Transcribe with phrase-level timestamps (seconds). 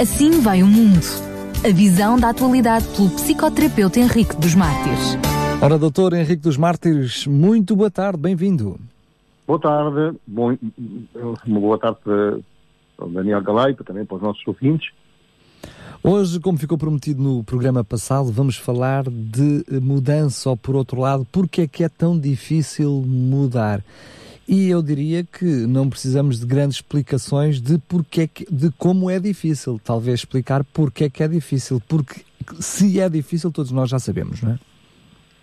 [0.00, 1.00] Assim vai o mundo.
[1.64, 5.18] A visão da atualidade pelo psicoterapeuta Henrique dos Mártires.
[5.60, 8.80] Ora, doutor Henrique dos Mártires, muito boa tarde, bem-vindo.
[9.46, 10.56] Boa tarde, bom,
[11.46, 14.90] uma boa tarde para o Daniel Galeito, também para os nossos ouvintes.
[16.02, 21.24] Hoje, como ficou prometido no programa passado, vamos falar de mudança, ou por outro lado,
[21.30, 23.84] porque é que é tão difícil mudar.
[24.54, 29.18] E eu diria que não precisamos de grandes explicações de, porque que, de como é
[29.18, 29.80] difícil.
[29.82, 31.80] Talvez explicar porque é que é difícil.
[31.88, 32.20] Porque
[32.60, 34.58] se é difícil, todos nós já sabemos, não é?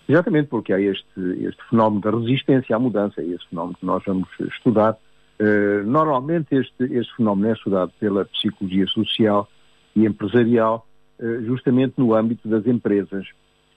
[0.08, 4.28] Exatamente, porque há este, este fenómeno da resistência à mudança, esse fenómeno que nós vamos
[4.38, 4.96] estudar.
[5.40, 9.48] Uh, normalmente este, este fenómeno é estudado pela psicologia social
[9.96, 10.86] e empresarial,
[11.18, 13.26] uh, justamente no âmbito das empresas.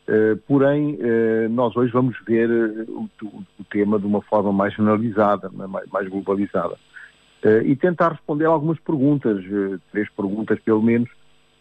[0.08, 0.98] Uh, porém,
[1.50, 2.50] nós hoje vamos ver
[2.90, 5.68] o, o, tema de uma forma mais generalizada, é?
[5.68, 6.76] mais, globalizada.
[7.66, 9.42] e tentar responder algumas perguntas,
[9.92, 11.10] três perguntas pelo menos,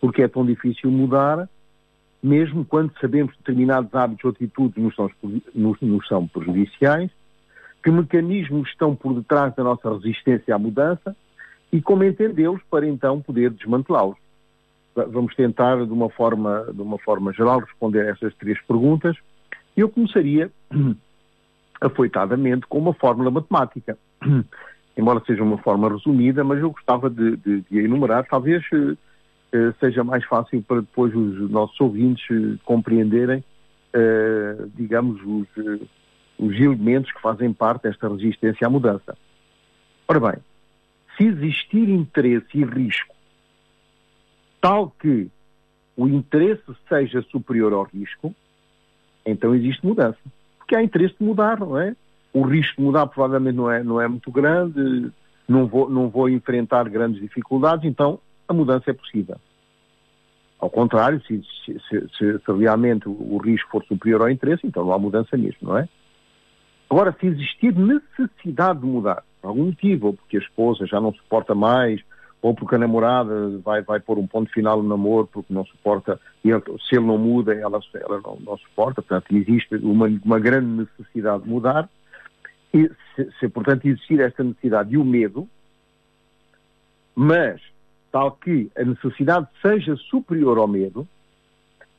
[0.01, 1.49] porque é tão difícil mudar,
[2.21, 4.83] mesmo quando sabemos que determinados hábitos ou atitudes
[5.53, 7.11] nos são prejudiciais,
[7.83, 11.17] que mecanismos estão por detrás da nossa resistência à mudança
[11.73, 14.17] e como entendê-los para então poder desmantelá-los.
[14.95, 19.17] Vamos tentar, de uma forma, de uma forma geral, responder a essas três perguntas.
[19.77, 20.51] Eu começaria,
[21.81, 23.97] afoitadamente, com uma fórmula matemática.
[24.97, 28.95] Embora seja uma forma resumida, mas eu gostava de, de, de enumerar, talvez eh,
[29.53, 33.43] eh, seja mais fácil para depois os nossos ouvintes eh, compreenderem,
[34.75, 35.49] digamos, os,
[36.39, 39.17] os elementos que fazem parte desta resistência à mudança.
[40.09, 40.43] Ora bem,
[41.17, 43.12] se existir interesse e risco
[44.63, 45.29] tal que
[45.97, 48.35] o interesse seja superior ao risco,
[49.27, 50.19] então existe mudança.
[50.57, 51.95] Porque há interesse de mudar, não é?
[52.33, 55.13] O risco de mudar provavelmente não é, não é muito grande,
[55.47, 58.19] não vou, não vou enfrentar grandes dificuldades, então
[58.49, 59.37] a mudança é possível.
[60.59, 64.93] Ao contrário, se, se, se, se, realmente o risco for superior ao interesse, então não
[64.93, 65.89] há mudança nisso, não é?
[66.89, 71.13] Agora, se existir necessidade de mudar, por algum motivo, ou porque a esposa já não
[71.13, 72.01] suporta mais,
[72.43, 76.21] ou porque a namorada vai, vai pôr um ponto final no namoro porque não suporta,
[76.45, 80.67] ele, se ele não muda, ela, ela não, não, suporta, portanto, existe uma, uma grande
[80.67, 81.89] necessidade de mudar,
[82.75, 85.49] e se, se, portanto, existir esta necessidade e o medo,
[87.15, 87.61] mas
[88.11, 91.07] tal que a necessidade seja superior ao medo,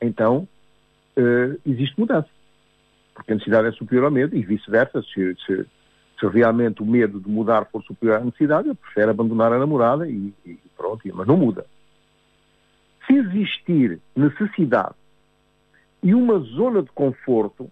[0.00, 0.46] então
[1.16, 2.28] uh, existe mudança.
[3.14, 5.02] Porque a necessidade é superior ao medo e vice-versa.
[5.02, 5.66] Se, se,
[6.24, 10.08] se, realmente o medo de mudar for superior à necessidade, eu prefiro abandonar a namorada
[10.08, 11.66] e, e pronto, mas não muda.
[13.06, 14.94] Se existir necessidade
[16.02, 17.70] e uma zona de conforto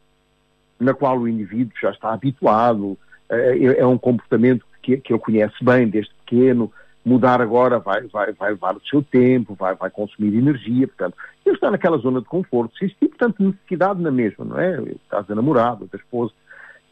[0.78, 2.98] na qual o indivíduo já está habituado,
[3.28, 6.72] é, é um comportamento que, que ele conhece bem desde pequeno,
[7.04, 11.54] mudar agora vai, vai, vai levar o seu tempo, vai, vai consumir energia, portanto, ele
[11.54, 12.76] está naquela zona de conforto.
[12.76, 14.80] Se existir, portanto, necessidade na mesma, não é?
[14.80, 16.32] O caso da namorada, da esposa,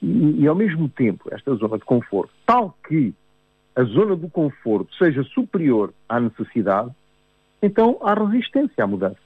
[0.03, 3.15] e, e, ao mesmo tempo, esta zona de conforto, tal que
[3.77, 6.91] a zona do conforto seja superior à necessidade,
[7.63, 9.19] então há resistência à mudança.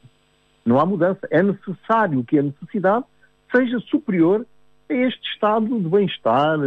[0.65, 1.27] Não há mudança.
[1.31, 3.05] É necessário que a necessidade
[3.55, 4.47] seja superior
[4.89, 6.59] a este estado de bem-estar,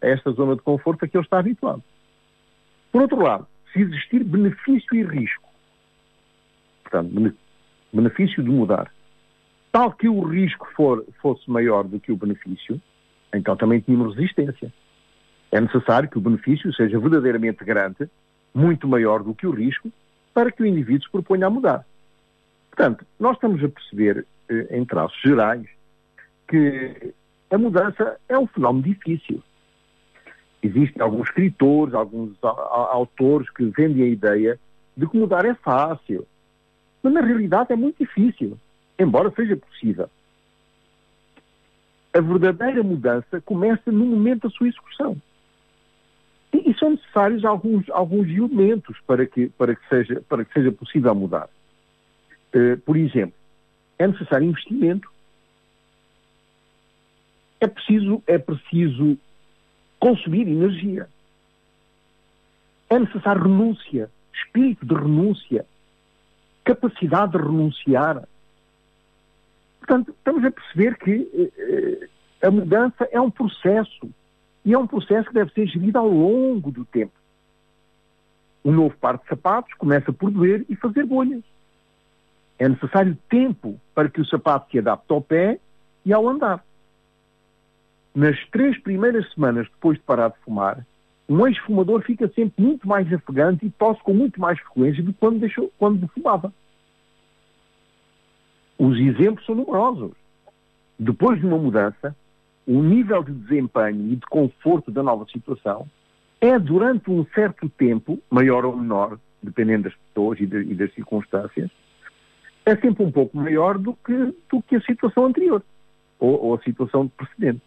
[0.00, 1.82] a esta zona de conforto a que ele está habituado.
[2.92, 5.48] Por outro lado, se existir benefício e risco,
[6.82, 7.34] portanto,
[7.92, 8.90] benefício de mudar,
[9.72, 12.80] tal que o risco for, fosse maior do que o benefício,
[13.34, 14.72] então também tínhamos resistência.
[15.50, 18.08] É necessário que o benefício seja verdadeiramente grande,
[18.54, 19.90] muito maior do que o risco,
[20.34, 21.84] para que o indivíduo se proponha a mudar.
[22.70, 25.66] Portanto, nós estamos a perceber, eh, em traços gerais,
[26.46, 27.12] que
[27.50, 29.42] a mudança é um fenómeno difícil.
[30.62, 34.58] Existem alguns escritores, alguns autores que vendem a ideia
[34.96, 36.26] de que mudar é fácil.
[37.02, 38.58] Mas na realidade é muito difícil,
[38.98, 40.10] embora seja possível.
[42.18, 45.16] A verdadeira mudança começa no momento da sua execução.
[46.52, 50.72] E, e são necessários alguns, alguns elementos para que, para, que seja, para que seja
[50.72, 51.48] possível mudar.
[52.52, 53.36] Uh, por exemplo,
[54.00, 55.08] é necessário investimento.
[57.60, 59.16] É preciso, é preciso
[60.00, 61.08] consumir energia.
[62.90, 65.64] É necessário renúncia, espírito de renúncia,
[66.64, 68.26] capacidade de renunciar.
[69.88, 74.10] Portanto, estamos a perceber que eh, a mudança é um processo
[74.62, 77.14] e é um processo que deve ser gerido ao longo do tempo.
[78.62, 81.42] Um novo par de sapatos começa por doer e fazer bolhas.
[82.58, 85.58] É necessário tempo para que o sapato se adapte ao pé
[86.04, 86.62] e ao andar
[88.14, 90.84] nas três primeiras semanas depois de parar de fumar,
[91.28, 95.18] um ex-fumador fica sempre muito mais afegante e tosse com muito mais frequência do que
[95.18, 96.52] quando, deixou, quando fumava.
[98.78, 100.12] Os exemplos são numerosos.
[100.98, 102.14] Depois de uma mudança,
[102.66, 105.88] o nível de desempenho e de conforto da nova situação
[106.40, 110.92] é, durante um certo tempo, maior ou menor, dependendo das pessoas e, de, e das
[110.94, 111.70] circunstâncias,
[112.64, 115.62] é sempre um pouco maior do que, do que a situação anterior,
[116.18, 117.62] ou, ou a situação precedente.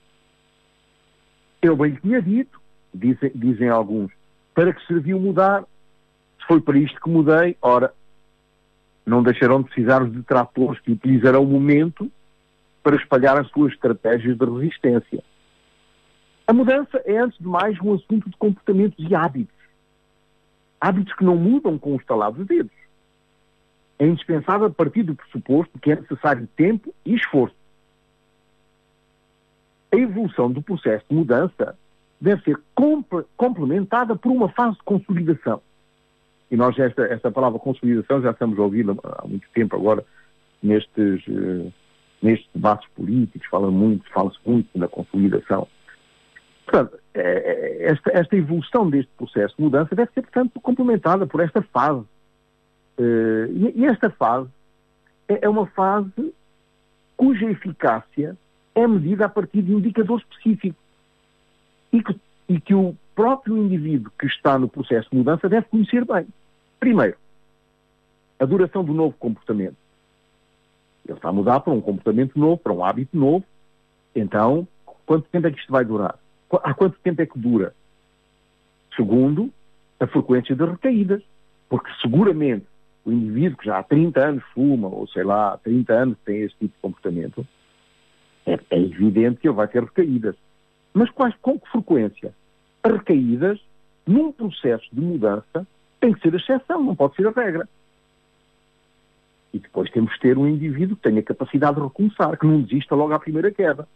[1.62, 2.62] Eu bem tinha dito,
[2.94, 4.12] dizem, dizem alguns,
[4.54, 5.64] para que serviu mudar?
[6.40, 7.94] Se foi para isto que mudei, ora,
[9.06, 12.12] não deixarão de precisar os detratores que utilizarão o momento
[12.84, 15.24] para espalhar as suas estratégias de resistência.
[16.48, 19.56] A mudança é, antes de mais, um assunto de comportamentos e hábitos.
[20.80, 22.76] Hábitos que não mudam com os talados de dedos.
[24.00, 27.56] É indispensável partir do pressuposto que é necessário tempo e esforço.
[29.94, 31.78] A evolução do processo de mudança
[32.20, 32.60] deve ser
[33.38, 35.62] complementada por uma fase de consolidação.
[36.52, 40.04] E nós, esta, esta palavra consolidação, já estamos a ouvir há muito tempo agora
[40.62, 41.72] nestes, uh,
[42.22, 45.66] nestes debates políticos, fala muito, fala-se muito na consolidação.
[46.66, 51.40] Portanto, é, é, esta, esta, evolução deste processo de mudança deve ser, portanto, complementada por
[51.40, 52.06] esta fase.
[52.98, 54.50] Uh, e, esta fase
[55.30, 56.34] é, é, uma fase
[57.16, 58.38] cuja eficácia
[58.76, 60.78] é medida a partir de um indicador específico
[61.94, 62.16] e que,
[62.50, 66.28] e que o próprio indivíduo que está no processo de mudança deve conhecer bem.
[66.82, 67.16] Primeiro,
[68.40, 69.78] a duração do novo comportamento.
[71.08, 73.46] Ele está a mudar para um comportamento novo, para um hábito novo.
[74.16, 74.68] Então,
[75.06, 76.18] quanto tempo é que isto vai durar?
[76.52, 77.76] Há quanto tempo é que dura?
[78.96, 79.54] Segundo,
[80.00, 81.22] a frequência de recaídas.
[81.70, 82.66] Porque seguramente
[83.06, 86.42] o indivíduo que já há 30 anos fuma, ou sei lá, há 30 anos tem
[86.42, 87.48] esse tipo de comportamento,
[88.48, 90.36] é, é evidente que ele vai ter recaídas.
[90.96, 92.34] Mas quais, com que frequência?
[92.82, 93.60] As recaídas,
[94.08, 95.68] num processo de mudança,
[96.02, 97.70] tem que ser a exceção, não pode ser a regra.
[99.54, 102.96] E depois temos que ter um indivíduo que tenha capacidade de recomeçar, que não desista
[102.96, 103.88] logo à primeira queda,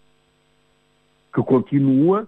[1.34, 2.28] que continua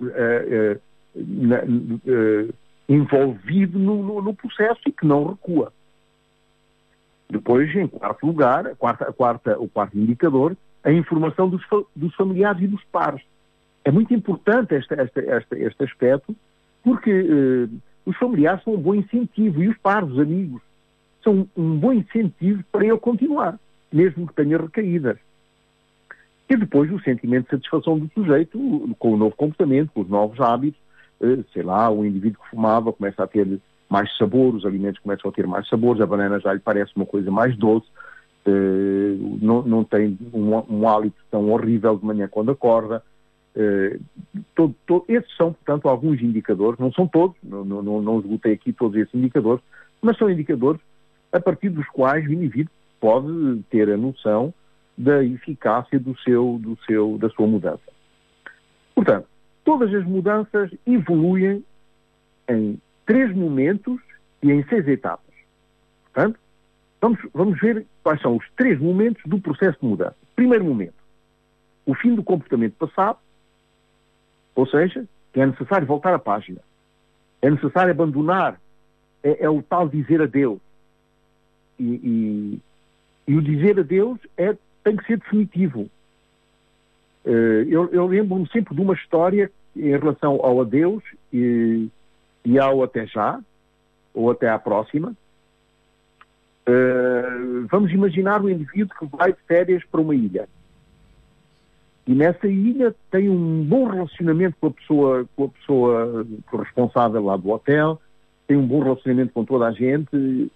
[0.00, 0.80] uh, uh,
[1.14, 2.54] na, uh,
[2.88, 5.72] envolvido no, no, no, processo e que não recua.
[7.28, 11.62] Depois, em quarto lugar, a quarta, a quarta, o quarto indicador, a informação dos,
[11.94, 13.22] dos familiares e dos pares.
[13.84, 16.34] É muito importante este, este, este, este aspecto,
[16.82, 17.68] porque
[18.04, 20.62] os familiares são um bom incentivo e os pares, os amigos,
[21.22, 23.58] são um bom incentivo para ele continuar,
[23.92, 25.18] mesmo que tenha recaídas.
[26.48, 28.58] E depois o sentimento de satisfação do sujeito
[28.98, 30.80] com o novo comportamento, com os novos hábitos,
[31.20, 35.30] eh, sei lá, o indivíduo que fumava começa a ter mais sabor, os alimentos começam
[35.30, 37.86] a ter mais sabores, a banana já lhe parece uma coisa mais doce,
[38.46, 43.02] eh, não, não tem um, um hálito tão horrível de manhã quando acorda,
[43.56, 44.00] Uh,
[44.54, 48.72] todo, todo, esses são, portanto, alguns indicadores, não são todos, não, não, não esgotei aqui
[48.72, 49.62] todos esses indicadores,
[50.00, 50.80] mas são indicadores
[51.32, 54.54] a partir dos quais o indivíduo pode ter a noção
[54.96, 57.82] da eficácia do seu, do seu, da sua mudança.
[58.94, 59.26] Portanto,
[59.64, 61.64] todas as mudanças evoluem
[62.48, 63.98] em três momentos
[64.42, 65.34] e em seis etapas.
[66.04, 66.38] Portanto,
[67.00, 70.16] vamos, vamos ver quais são os três momentos do processo de mudança.
[70.36, 70.94] Primeiro momento,
[71.86, 73.18] o fim do comportamento passado,
[74.54, 76.60] ou seja, que é necessário voltar à página.
[77.40, 78.60] É necessário abandonar.
[79.22, 80.60] É, é o tal dizer adeus.
[81.78, 82.60] E, e,
[83.28, 85.88] e, o dizer adeus é, tem que ser definitivo.
[87.24, 91.88] Uh, eu, eu lembro-me sempre de uma história em relação ao adeus e,
[92.44, 93.40] e ao até já,
[94.14, 95.14] ou até à próxima.
[96.66, 100.48] Uh, vamos imaginar o indivíduo que vai de férias para uma ilha
[102.10, 106.26] e nessa ilha tem um bom relacionamento com a pessoa, com a pessoa
[106.58, 108.00] responsável lá do hotel,
[108.48, 110.50] tem um bom relacionamento com toda a gente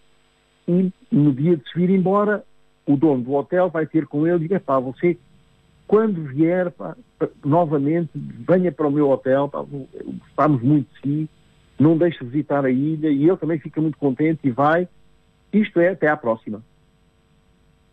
[0.66, 2.42] e no dia de se vir embora,
[2.84, 5.16] o dono do hotel vai ter com ele e diz, pá, você
[5.86, 6.96] quando vier pá,
[7.44, 11.30] novamente, venha para o meu hotel, pá, gostamos muito de si,
[11.78, 14.88] não deixe de visitar a ilha e ele também fica muito contente e vai.
[15.52, 16.60] Isto é até à próxima.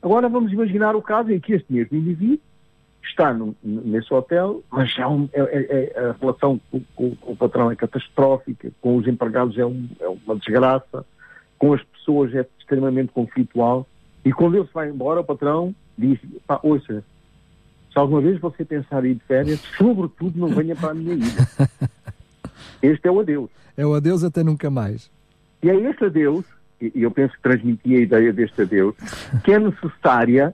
[0.01, 2.50] Agora vamos imaginar o caso em que este mesmo indivíduo
[3.03, 7.31] está no, nesse hotel, mas é um, é, é, é a relação com, com, com,
[7.31, 11.05] o patrão é catastrófica, com os empregados é, um, é, uma desgraça,
[11.58, 13.88] com as pessoas é extremamente conflitual.
[14.24, 17.03] E quando ele se vai embora, o patrão diz: pá, ouça,
[17.91, 21.13] se alguma vez você pensar em ir de férias, sobretudo não venha para a minha
[21.13, 21.48] ilha.
[22.81, 23.50] Este é o adeus.
[23.75, 25.12] É o adeus até nunca mais.
[25.62, 26.46] E é esse adeus,
[26.79, 28.96] e eu penso que transmiti a ideia deste adeus,
[29.43, 30.53] que é necessária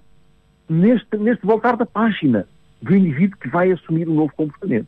[0.69, 2.47] neste, neste voltar da página
[2.81, 4.87] do indivíduo que vai assumir um novo comportamento.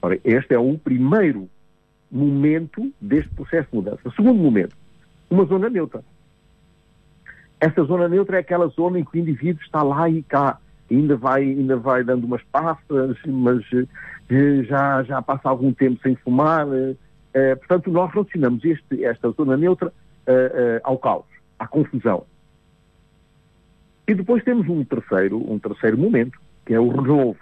[0.00, 1.48] Ora, este é o primeiro
[2.10, 4.10] momento deste processo de mudança.
[4.14, 4.76] Segundo momento,
[5.30, 6.02] uma zona neutra.
[7.60, 10.58] Essa zona neutra é aquela zona em que o indivíduo está lá e cá,
[10.90, 16.14] ainda vai, ainda vai dando umas passas, mas eh, já, já passa algum tempo sem
[16.16, 16.66] fumar.
[16.70, 16.94] Eh,
[17.32, 19.92] eh, portanto, nós relacionamos este, esta zona neutra
[20.82, 21.26] ao caos,
[21.58, 22.24] à confusão.
[24.06, 27.38] E depois temos um terceiro, um terceiro momento, que é o renovo.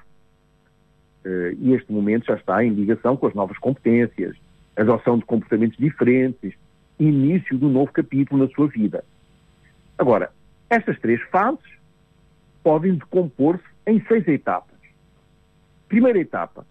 [1.59, 4.37] e este momento já está em ligação com as novas competências,
[4.77, 6.55] adoção de comportamentos diferentes,
[6.99, 9.05] início de um novo capítulo na sua vida.
[9.99, 10.31] Agora,
[10.69, 11.65] estas três fases
[12.63, 14.79] podem decompor-se em seis etapas.
[15.89, 16.67] Primeira etapa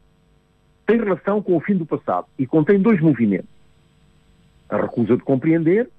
[0.86, 3.50] tem relação com o fim do passado e contém dois movimentos.
[4.70, 5.90] A recusa de compreender,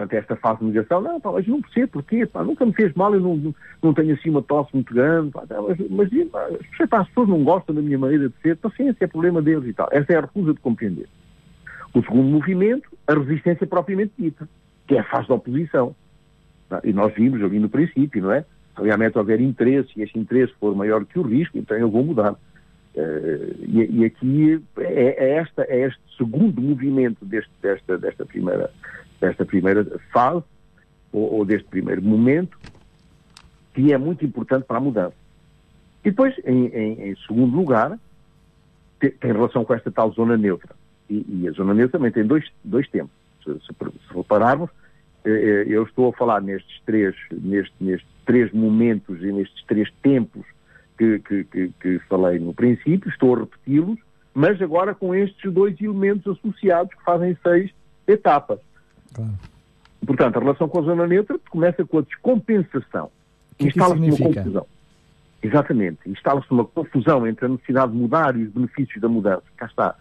[0.00, 2.92] portanto, esta fase de negação, não, pá, mas não percebo porquê, pá, nunca me fez
[2.94, 7.00] mal, eu não, não, não tenho assim uma tosse muito grande, pá, mas, mas pá,
[7.00, 9.88] as pessoas não gostam da minha maneira de ser, paciência, é problema deles e tal.
[9.92, 11.08] Essa é a recusa de compreender.
[11.92, 14.48] O segundo movimento, a resistência propriamente dita,
[14.86, 15.94] que é a fase da oposição.
[16.84, 18.42] E nós vimos ali no princípio, não é?
[18.76, 22.04] Se realmente houver interesse e esse interesse for maior que o risco, então eu vou
[22.04, 22.32] mudar.
[22.94, 28.70] Uh, e, e, aqui é, é, esta, é este segundo movimento deste, desta, desta, primeira,
[29.20, 30.44] desta primeira fase,
[31.12, 32.58] ou, ou, deste primeiro momento,
[33.74, 35.14] que é muito importante para a mudança.
[36.04, 37.98] E depois, em, em, em segundo lugar,
[38.98, 40.74] tem, tem, relação com esta tal zona neutra.
[41.08, 43.12] E, e, a zona neutra também tem dois, dois tempos.
[43.44, 44.70] Se, se, se repararmos,
[45.24, 49.90] eh, eh, eu estou a falar nestes três, nestes, nestes três momentos e nestes três
[50.02, 50.46] tempos
[50.96, 53.98] que, que, que, que falei no princípio, estou a repeti-los,
[54.32, 57.70] mas agora com estes dois elementos associados que fazem seis
[58.06, 58.60] etapas.
[59.14, 59.32] Claro.
[60.06, 63.10] Portanto, a relação com a zona neutra começa com a descompensação.
[63.58, 64.66] É Instala-se uma confusão.
[65.42, 65.98] Exatamente.
[66.06, 69.44] Instala-se uma confusão entre a necessidade de mudar e os benefícios da mudança.
[69.56, 69.94] Cá está.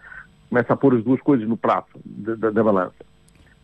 [0.49, 2.95] Começa a pôr as duas coisas no prato da, da, da balança.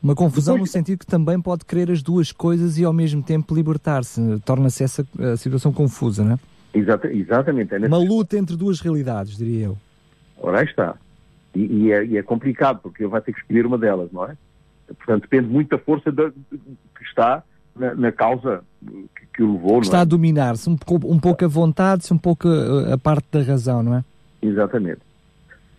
[0.04, 3.56] Uma confusão no sentido que também pode querer as duas coisas e ao mesmo tempo
[3.56, 4.40] libertar-se.
[4.46, 6.40] Torna-se essa a situação confusa, não é?
[6.78, 7.74] Exata, exatamente.
[7.74, 9.78] É Uma luta entre duas realidades, diria eu.
[10.38, 10.96] Ora, aí está.
[11.56, 14.25] E, e, é, e, é, complicado, porque ele vai ter que escolher uma delas, não
[14.25, 14.38] é?
[14.88, 17.44] Portanto, depende muito da força da, que está
[17.75, 19.82] na, na causa que, que, o levou.
[19.82, 20.01] Está é?
[20.01, 23.96] a dominar-se, um, um pouco a vontade, um pouco a, a parte da razão, não
[23.96, 24.04] é?
[24.42, 25.01] Exatamente.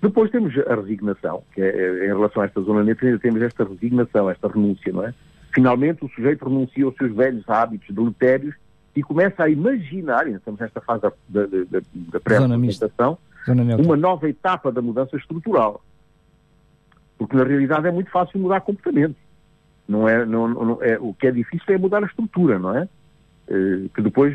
[0.02, 3.64] Depois temos a resignação, que é, é, em relação a esta zona ainda temos esta
[3.64, 5.14] resignação, esta renúncia, não é?
[5.54, 8.54] Finalmente o sujeito renuncia aos seus velhos hábitos deletérios
[8.94, 13.18] e começa a imaginar, e estamos nesta fase da, da, da, da pré-apresentação,
[13.84, 15.82] uma nova etapa da mudança estrutural.
[17.18, 19.16] Porque na realidade é muito fácil mudar comportamento.
[19.88, 22.88] Não é, não, não, é, o que é difícil é mudar a estrutura, não é?
[23.48, 24.34] Eh, que depois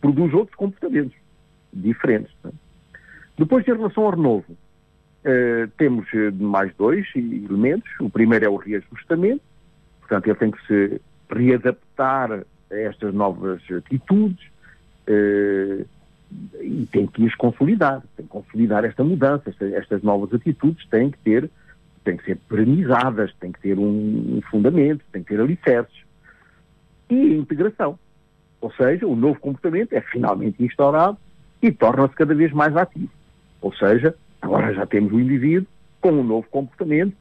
[0.00, 1.16] produz outros comportamentos
[1.72, 2.32] diferentes.
[2.44, 2.50] É?
[3.36, 4.56] Depois, em relação ao renovo,
[5.20, 7.90] Uh, temos uh, mais dois elementos.
[8.00, 9.42] O primeiro é o reajustamento,
[9.98, 14.48] portanto, ele tem que se readaptar a estas novas atitudes
[15.06, 21.10] e tem que as consolidar, tem que consolidar esta mudança, esta, estas novas atitudes têm
[21.10, 21.50] que ter,
[22.04, 26.04] têm que ser perenizadas, têm que ter um, fundamento, têm que ter alicerces.
[27.08, 27.98] E a integração,
[28.60, 31.18] ou seja, o novo comportamento é finalmente instaurado
[31.62, 33.10] e torna-se cada vez mais ativo.
[33.60, 35.66] Ou seja, Agora já temos o indivíduo
[36.00, 37.14] com um novo comportamento,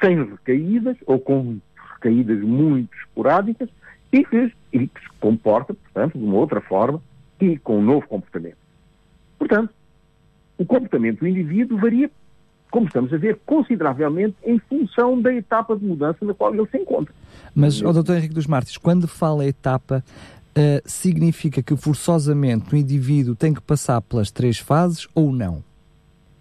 [0.00, 1.58] sem recaídas ou com
[1.94, 3.68] recaídas muito esporádicas
[4.12, 7.02] e que, e que se comporta, portanto, de uma outra forma
[7.40, 8.56] e com um novo comportamento.
[9.38, 9.74] Portanto,
[10.56, 12.10] o comportamento do indivíduo varia,
[12.74, 16.76] como estamos a ver, consideravelmente em função da etapa de mudança na qual ele se
[16.76, 17.14] encontra.
[17.54, 18.14] Mas, o Dr.
[18.14, 20.02] Henrique dos Martins, quando fala etapa,
[20.58, 25.62] uh, significa que forçosamente o indivíduo tem que passar pelas três fases ou não?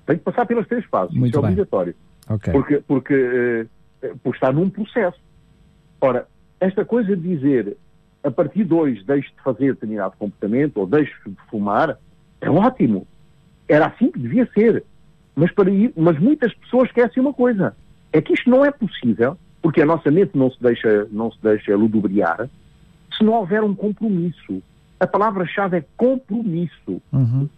[0.08, 1.16] Tem que passar pelas três fases.
[1.16, 1.52] Muito Isso é bem.
[1.52, 1.96] obrigatório.
[2.28, 2.52] Okay.
[2.52, 3.68] Porque, porque,
[4.02, 5.20] uh, porque está num processo.
[6.02, 6.28] Ora,
[6.60, 7.78] esta coisa de dizer
[8.24, 11.96] a partir de hoje deixe de fazer determinado comportamento ou deixe de fumar,
[12.42, 13.06] é ótimo.
[13.68, 14.84] Era assim que devia ser.
[15.36, 17.76] Mas, para ir, mas muitas pessoas esquecem uma coisa.
[18.12, 21.42] É que isto não é possível, porque a nossa mente não se deixa, não se
[21.42, 22.50] deixa ludobriar,
[23.18, 24.62] se não houver um compromisso.
[25.00, 27.02] A palavra-chave é compromisso.
[27.12, 27.50] Uhum.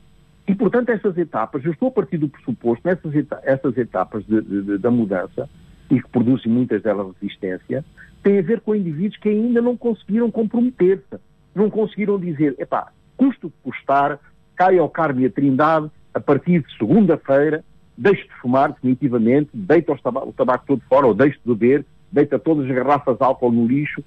[0.47, 4.41] E, portanto, essas etapas, eu estou a partir do pressuposto, nessas eta essas etapas de,
[4.41, 5.49] de, de, da mudança,
[5.89, 7.83] e que produzem muitas delas resistência,
[8.23, 11.19] têm a ver com indivíduos que ainda não conseguiram comprometer-se.
[11.53, 14.19] Não conseguiram dizer, epá, custo custar,
[14.55, 17.63] caia ao Carme a Trindade, a partir de segunda-feira,
[17.97, 22.65] deixe de fumar definitivamente, deita o tabaco, todo fora, ou deixe de beber, deita todas
[22.65, 24.01] as garrafas de álcool no lixo,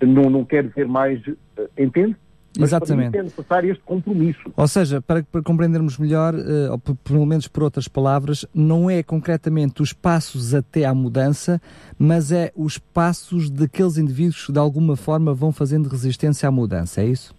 [0.00, 2.16] não, não quer dizer mais, eh, entende?
[2.58, 3.16] Mas Exatamente.
[3.16, 4.50] é necessário este compromisso.
[4.56, 9.02] Ou seja, para, para compreendermos melhor, uh, por, pelo menos por outras palavras, não é
[9.02, 11.60] concretamente os passos até à mudança,
[11.96, 17.02] mas é os passos daqueles indivíduos que de alguma forma vão fazendo resistência à mudança,
[17.02, 17.32] é isso?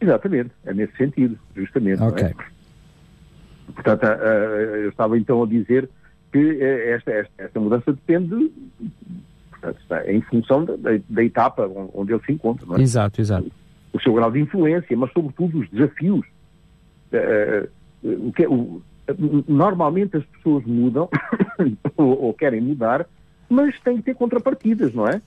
[0.00, 2.02] Exatamente, é nesse sentido, justamente.
[2.02, 2.24] Ok.
[2.24, 2.57] É?
[3.74, 5.88] Portanto, uh, eu estava então a dizer
[6.32, 8.52] que esta, esta, esta mudança depende,
[9.50, 10.74] portanto, está em função da,
[11.08, 12.82] da, etapa onde ele se encontra, é?
[12.82, 13.50] Exato, exato
[13.92, 16.26] o seu grau de influência, mas sobretudo os desafios.
[18.02, 18.82] O que, o,
[19.48, 21.08] normalmente as pessoas mudam
[21.96, 23.06] ou, ou, querem mudar,
[23.48, 25.20] mas têm que ter contrapartidas, não é?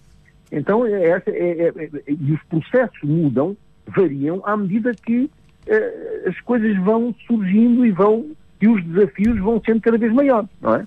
[0.51, 3.57] Então, é, é, é, é, e os processos mudam,
[3.87, 5.29] variam à medida que
[5.67, 8.25] uh, as coisas vão surgindo e vão
[8.61, 10.85] e os desafios vão sendo cada vez maiores, não é?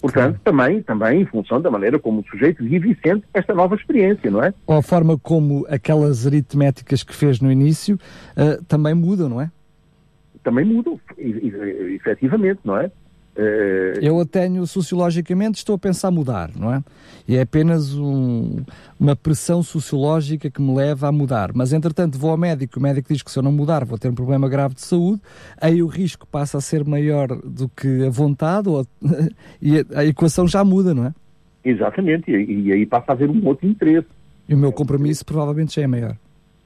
[0.00, 3.74] Portanto, também, também em função da maneira como o sujeito vive e sente esta nova
[3.74, 4.52] experiência, não é?
[4.66, 7.98] Ou a forma como aquelas aritméticas que fez no início
[8.36, 9.50] uh, também mudam, não é?
[10.44, 12.90] Também mudam, efetivamente, não é?
[13.36, 14.00] Uh...
[14.00, 16.82] Eu a tenho sociologicamente, estou a pensar mudar, não é?
[17.28, 18.62] E é apenas um,
[18.98, 21.50] uma pressão sociológica que me leva a mudar.
[21.54, 24.08] Mas entretanto vou ao médico, o médico diz que se eu não mudar vou ter
[24.08, 25.20] um problema grave de saúde,
[25.60, 28.86] aí o risco passa a ser maior do que a vontade ou,
[29.60, 31.14] e a, a, equação já muda, não é?
[31.64, 34.06] Exatamente, e, e, aí passa a haver um outro interesse.
[34.48, 36.16] E o meu compromisso provavelmente já é maior.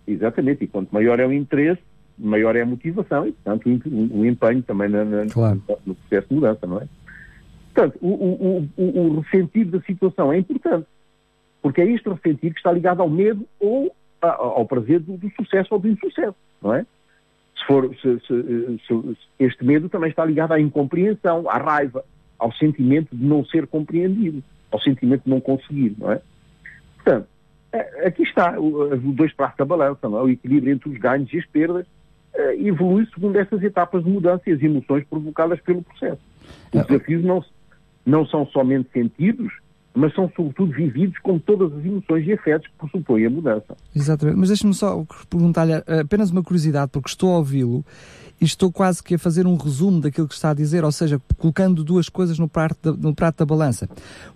[0.06, 1.80] Exatamente, e quanto maior é o interesse,
[2.20, 5.62] maior é a motivação e, portanto, o, empenho também na, na, claro.
[5.86, 6.86] no, processo de mudança, não é?
[7.74, 10.86] Portanto, o, o, o, o ressentir da situação é importante,
[11.62, 15.30] porque é este ressentir que está ligado ao medo ou a, ao prazer do, do,
[15.30, 16.84] sucesso ou do insucesso, não é?
[17.56, 22.04] Se for, se, se, se, este medo também está ligado à incompreensão, à raiva,
[22.38, 26.20] ao sentimento de não ser compreendido, ao sentimento de não conseguir, não é?
[26.96, 27.28] Portanto,
[28.04, 30.08] aqui está os dois pratos da balança, é?
[30.08, 31.86] o equilíbrio entre os ganhos e as perdas,
[32.58, 36.20] evolui segundo estas etapas de mudança e as emoções provocadas pelo processo.
[36.72, 37.44] Os ah, desafios não,
[38.06, 39.52] não são somente sentidos,
[39.94, 43.76] mas são sobretudo vividos com todas as emoções e afetos que pressupõem a mudança.
[43.94, 47.84] Exatamente, mas deixe-me só perguntar-lhe apenas uma curiosidade, porque estou a ouvi-lo
[48.40, 51.20] e estou quase que a fazer um resumo daquilo que está a dizer, ou seja,
[51.36, 53.88] colocando duas coisas no prato da, no prato da balança.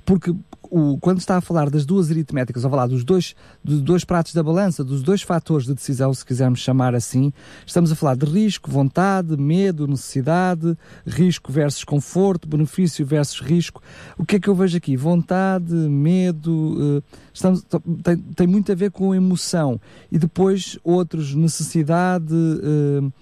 [0.05, 0.35] Porque
[0.75, 4.35] o, quando está a falar das duas aritméticas, a falar dos dois, dos dois pratos
[4.35, 7.33] da balança, dos dois fatores de decisão, se quisermos chamar assim,
[7.65, 13.81] estamos a falar de risco, vontade, medo, necessidade, risco versus conforto, benefício versus risco.
[14.19, 14.97] O que é que eu vejo aqui?
[14.97, 17.65] Vontade, medo, uh, estamos,
[18.03, 19.81] tem, tem muito a ver com emoção.
[20.11, 22.35] E depois outros, necessidade.
[22.35, 23.13] Uh,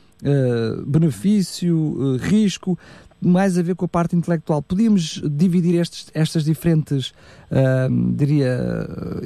[0.86, 2.78] benefício, uh, risco,
[3.22, 4.62] mais a ver com a parte intelectual.
[4.62, 7.10] Podíamos dividir estes, estas diferentes,
[7.50, 8.58] uh, diria,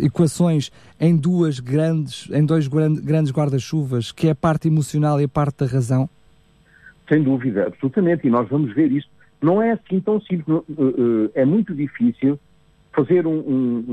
[0.03, 5.29] equações em duas grandes, em dois grandes guarda-chuvas, que é a parte emocional e a
[5.29, 6.09] parte da razão?
[7.09, 9.11] Sem dúvida, absolutamente, e nós vamos ver isto.
[9.41, 10.63] Não é assim tão simples,
[11.35, 12.39] é muito difícil
[12.93, 13.85] fazer um, um,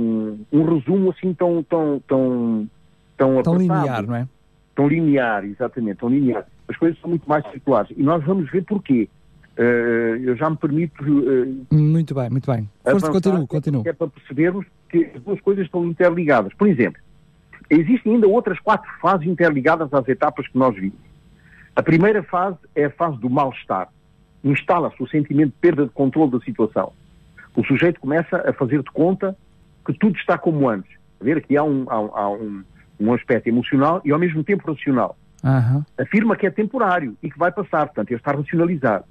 [0.54, 2.70] um, um resumo assim tão tão tão
[3.18, 4.28] tão, tão linear, não é?
[4.74, 7.92] Tão linear, exatamente, tão linear as coisas são muito mais circulares.
[7.96, 9.10] E nós vamos ver porquê.
[9.58, 11.04] Uh, eu já me permito.
[11.04, 12.70] Uh, muito bem, muito bem.
[12.84, 13.84] Força, continua, continua.
[13.86, 16.54] É para percebermos que as duas coisas estão interligadas.
[16.56, 17.02] Por exemplo,
[17.70, 20.98] existem ainda outras quatro fases interligadas às etapas que nós vimos.
[21.76, 23.90] A primeira fase é a fase do mal-estar.
[24.44, 26.92] Instala-se o sentimento de perda de controle da situação.
[27.56, 29.38] O sujeito começa a fazer de conta
[29.86, 30.92] que tudo está como antes.
[31.22, 32.64] A ver que há um, há, há um,
[33.00, 35.16] um aspecto emocional e ao mesmo tempo racional.
[35.44, 35.84] Uhum.
[35.98, 39.06] Afirma que é temporário e que vai passar, portanto, ele está racionalizado.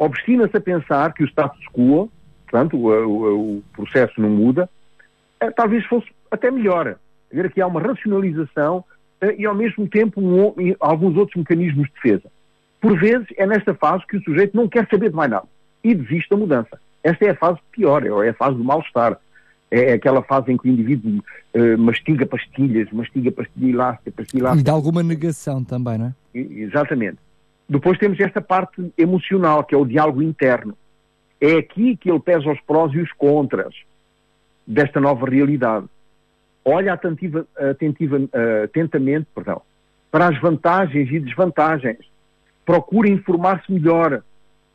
[0.00, 2.10] Obstina-se a pensar que o status quo,
[2.48, 4.66] portanto, o, o, o processo não muda,
[5.38, 6.96] é, talvez fosse até melhor.
[7.30, 8.82] Ver aqui há uma racionalização
[9.20, 12.32] é, e, ao mesmo tempo, um, alguns outros mecanismos de defesa.
[12.80, 15.46] Por vezes, é nesta fase que o sujeito não quer saber de mais nada
[15.84, 16.80] e desiste da mudança.
[17.04, 19.18] Esta é a fase pior, é a fase do mal-estar.
[19.70, 21.22] É, é aquela fase em que o indivíduo
[21.54, 24.62] uh, mastiga pastilhas, mastiga pastilha elástica, pastilha elástica.
[24.62, 26.14] E dá alguma negação também, não é?
[26.34, 27.18] Exatamente.
[27.70, 30.76] Depois temos esta parte emocional, que é o diálogo interno.
[31.40, 33.72] É aqui que ele pesa os prós e os contras
[34.66, 35.86] desta nova realidade.
[36.64, 39.62] Olha atentiva, atentiva, uh, atentamente perdão,
[40.10, 41.98] para as vantagens e desvantagens.
[42.66, 44.20] Procura informar-se melhor.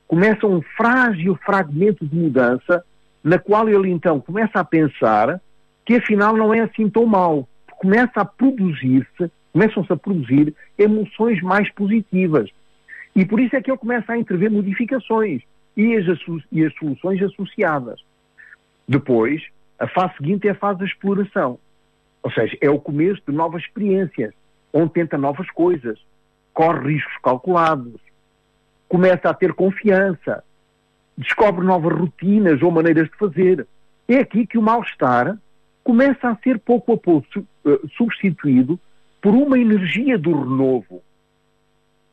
[0.08, 2.82] Começa um frágil fragmento de mudança
[3.22, 5.42] na qual ele então começa a pensar
[5.86, 7.46] que afinal não é assim tão mau.
[7.78, 12.50] Começa a produzir-se, começam-se a produzir emoções mais positivas.
[13.16, 15.42] E por isso é que ele começa a intervir modificações
[15.76, 16.06] e as,
[16.52, 18.02] e as soluções associadas.
[18.88, 19.42] Depois,
[19.80, 21.58] a fase seguinte é a fase da exploração.
[22.22, 24.34] Ou seja, é o começo de novas experiências,
[24.74, 26.00] onde tenta novas coisas,
[26.54, 28.02] corre riscos calculados,
[28.90, 30.44] começa a ter confiança,
[31.18, 33.68] descobre novas rotinas ou maneiras de fazer.
[34.08, 35.38] É aqui que o mal-estar
[35.84, 38.80] começa a ser pouco a pouco eh, substituído
[39.22, 40.95] por uma energia do renovo.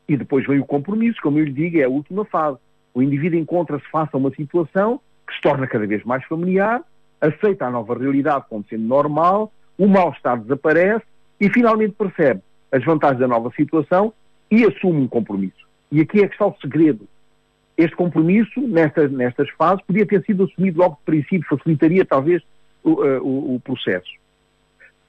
[0.09, 2.59] E depois vem o compromisso, como eu lhe digo, é a última fase.
[2.95, 6.83] O indivíduo encontra-se face a uma situação que se torna cada vez mais familiar,
[7.21, 11.05] aceita a nova realidade como sendo normal, o mal-estar desaparece
[11.41, 14.12] e finalmente percebe as vantagens da nova situação
[14.51, 15.67] e assume um compromisso.
[15.91, 17.07] E aqui é que está o segredo.
[17.77, 22.43] Este compromisso, nestas, nestas fases, podia ter sido assumido logo de princípio, facilitaria talvez
[22.83, 24.11] o, eh, o, o processo.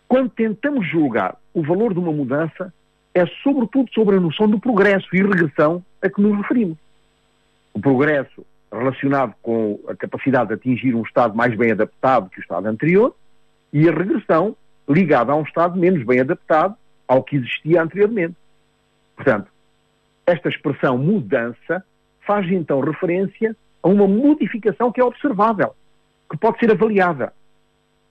[0.07, 2.73] Quando tentamos julgar o valor de uma mudança,
[3.13, 6.77] é sobretudo sobre a noção do progresso e regressão a que nos referimos.
[7.73, 12.41] O progresso relacionado com a capacidade de atingir um estado mais bem adaptado que o
[12.41, 13.15] estado anterior
[13.71, 14.55] e a regressão
[14.89, 16.75] ligada a um estado menos bem adaptado
[17.07, 18.35] ao que existia anteriormente.
[19.15, 19.47] Portanto,
[20.25, 21.85] esta expressão mudança
[22.25, 25.75] faz então referência a uma modificação que é observável,
[26.29, 27.33] que pode ser avaliada.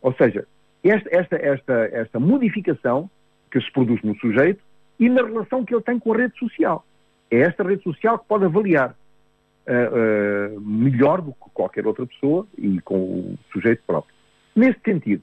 [0.00, 0.46] Ou seja,
[0.84, 3.10] esta, esta, esta, esta modificação
[3.50, 4.62] que se produz no sujeito
[4.98, 6.84] e na relação que ele tem com a rede social.
[7.30, 8.90] É esta rede social que pode avaliar
[9.66, 14.14] uh, uh, melhor do que qualquer outra pessoa e com o sujeito próprio.
[14.54, 15.22] Neste sentido,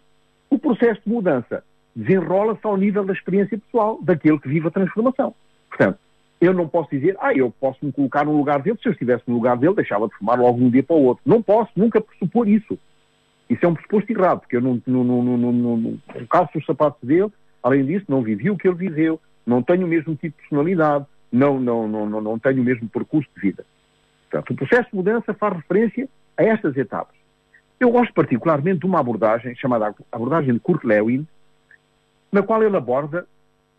[0.49, 1.63] o processo de mudança
[1.95, 5.33] desenrola-se ao nível da experiência pessoal daquele que vive a transformação.
[5.69, 5.99] Portanto,
[6.41, 9.23] eu não posso dizer, ah, eu posso me colocar no lugar dele, se eu estivesse
[9.27, 11.21] no lugar dele, deixava de fumar logo um dia para o outro.
[11.25, 12.79] Não posso nunca pressupor isso.
[13.49, 16.65] Isso é um pressuposto errado, porque eu não, não, não, não, não, não calço os
[16.65, 19.19] sapatos dele, além disso, não vivi o que ele viveu,
[19.49, 22.87] não tenho o mesmo tipo de personalidade, não, não, não, não, não tenho o mesmo
[22.87, 23.65] percurso de vida.
[24.29, 26.07] Portanto, o processo de mudança faz referência
[26.37, 27.15] a estas etapas.
[27.79, 31.27] Eu gosto particularmente de uma abordagem chamada abordagem de Kurt Lewin,
[32.31, 33.25] na qual ele aborda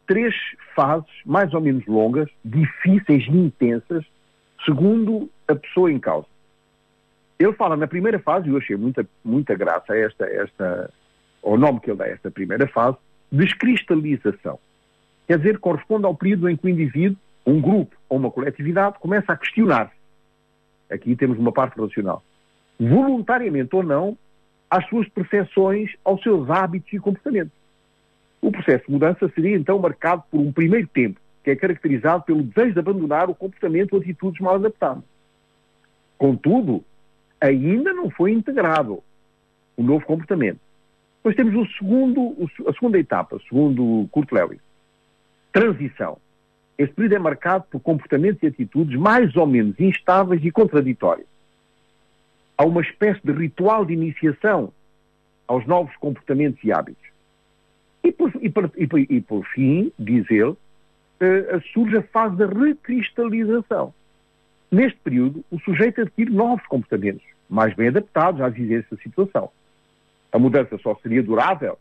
[0.07, 0.35] três
[0.75, 4.05] fases mais ou menos longas, difíceis e intensas,
[4.65, 6.27] segundo a pessoa em causa.
[7.39, 10.93] Ele fala na primeira fase, e eu achei muita, muita graça esta, esta,
[11.43, 12.97] o nome que ele dá a esta primeira fase,
[13.31, 14.59] descristalização.
[15.31, 17.17] Quer dizer, corresponde ao período em que o indivíduo,
[17.47, 19.95] um grupo ou uma coletividade começa a questionar-se.
[20.93, 22.21] Aqui temos uma parte racional.
[22.81, 24.19] Voluntariamente ou não,
[24.69, 27.53] às suas percepções, aos seus hábitos e comportamentos.
[28.43, 32.43] O processo de mudança seria então marcado por um primeiro tempo, que é caracterizado pelo
[32.43, 35.05] desejo de abandonar o comportamento ou atitudes mal adaptadas.
[36.19, 36.85] Contudo,
[37.41, 39.01] ainda não foi integrado
[39.77, 40.59] o novo comportamento.
[41.19, 44.70] Depois temos o segundo, a segunda etapa, segundo Kurt Lewis.
[45.53, 46.19] Transição.
[46.79, 51.27] Este período é marcado por comportamentos e atitudes mais ou menos instáveis e contraditórios.
[52.57, 54.73] Há uma espécie de ritual de iniciação
[55.47, 57.03] aos novos comportamentos e hábitos.
[58.03, 60.57] E por, e por, e por, e por fim, diz ele, uh,
[61.73, 63.93] surge a fase da recristalização.
[64.71, 69.51] Neste período, o sujeito adquire novos comportamentos, mais bem adaptados à vivência da situação.
[70.33, 71.77] A mudança só seria durável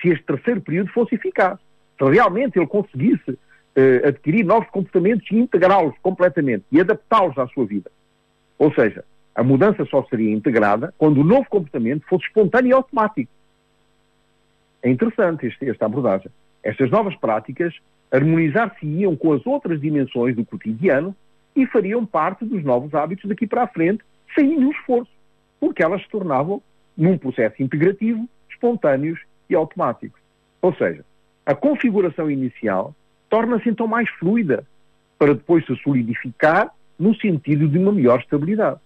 [0.00, 1.58] se este terceiro período fosse eficaz.
[1.98, 7.66] Se realmente ele conseguisse uh, adquirir novos comportamentos e integrá-los completamente e adaptá-los à sua
[7.66, 7.90] vida.
[8.58, 9.04] Ou seja,
[9.34, 13.30] a mudança só seria integrada quando o novo comportamento fosse espontâneo e automático.
[14.82, 16.30] É interessante este, esta abordagem.
[16.62, 17.74] Estas novas práticas
[18.10, 21.14] harmonizar-se-iam com as outras dimensões do cotidiano
[21.54, 24.04] e fariam parte dos novos hábitos daqui para a frente,
[24.34, 25.10] sem nenhum esforço,
[25.58, 26.62] porque elas se tornavam,
[26.96, 29.18] num processo integrativo, espontâneos
[29.50, 30.20] e automáticos.
[30.62, 31.04] Ou seja,
[31.46, 32.94] a configuração inicial
[33.30, 34.66] torna-se então mais fluida,
[35.16, 38.80] para depois se solidificar no sentido de uma melhor estabilidade.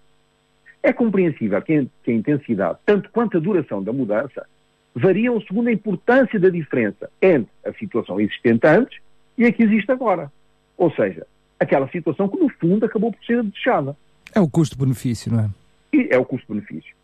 [0.83, 4.46] É compreensível que a intensidade, tanto quanto a duração da mudança,
[4.94, 8.99] variam segundo a importância da diferença entre a situação existente antes
[9.37, 10.31] e a que existe agora.
[10.77, 11.27] Ou seja,
[11.59, 13.96] aquela situação que, no fundo, acabou por ser desejada.
[14.35, 15.51] É o custo-benefício, não é?
[15.92, 16.94] E é o custo-benefício.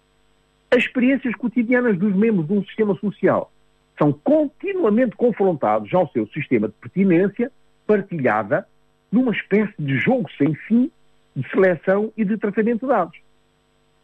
[0.71, 3.51] As experiências cotidianas dos membros de um sistema social
[3.99, 7.51] são continuamente confrontados ao seu sistema de pertinência
[7.87, 8.67] partilhada
[9.11, 10.91] numa espécie de jogo sem fim
[11.35, 13.27] de seleção e de tratamento de dados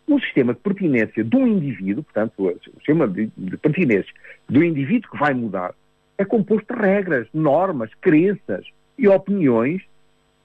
[0.06, 4.12] o sistema de pertinência de um indivíduo, portanto, o sistema de, de pertinência
[4.48, 5.74] do indivíduo que vai mudar,
[6.18, 8.66] é composto de regras, normas, crenças
[8.98, 9.82] e opiniões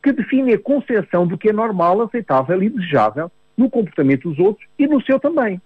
[0.01, 4.65] que definem a concepção do que é normal, aceitável e desejável no comportamento dos outros
[4.77, 5.61] e no seu também.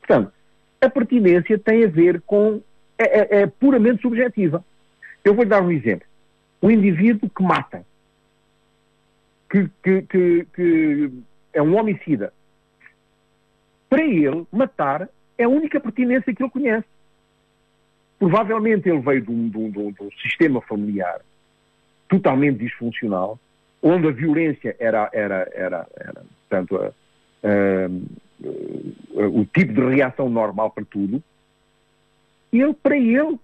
[0.00, 0.32] Portanto,
[0.80, 2.60] a pertinência tem a ver com.
[2.98, 4.64] É, é, é puramente subjetiva.
[5.24, 6.06] Eu vou-lhe dar um exemplo.
[6.60, 7.84] O indivíduo que mata,
[9.50, 11.12] que, que, que, que
[11.52, 12.32] é um homicida,
[13.88, 16.86] para ele, matar é a única pertinência que ele conhece.
[18.18, 21.20] Provavelmente ele veio de um, de um, de um sistema familiar
[22.08, 23.38] totalmente disfuncional,
[23.82, 26.92] onde a violência era, era, era, era portanto, a,
[27.42, 31.22] a, a, o tipo de reação normal para tudo,
[32.60, 33.38] ele, para ele,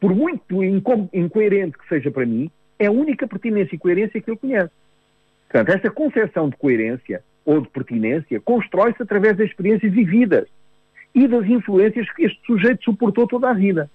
[0.00, 4.30] por muito inco incoerente que seja para mim, é a única pertinência e coerência que
[4.30, 4.70] ele conhece.
[5.48, 10.48] Portanto, essa concepção de coerência ou de pertinência constrói-se através das experiências vividas
[11.14, 13.90] e das influências que este sujeito suportou toda a vida.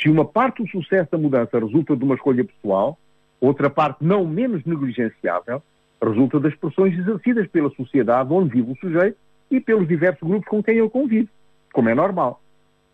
[0.00, 2.98] Se uma parte do sucesso da mudança resulta de uma escolha pessoal,
[3.40, 5.62] outra parte não menos negligenciável
[6.02, 9.16] resulta das pressões exercidas pela sociedade onde vive o sujeito
[9.50, 11.28] e pelos diversos grupos com quem ele convive,
[11.72, 12.40] como é normal.